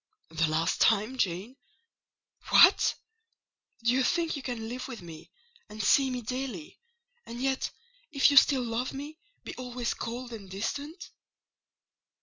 [0.29, 1.57] "The last time, Jane!
[2.49, 2.95] What!
[3.83, 5.29] do you think you can live with me,
[5.69, 6.79] and see me daily,
[7.27, 7.69] and yet,
[8.11, 11.11] if you still love me, be always cold and distant?"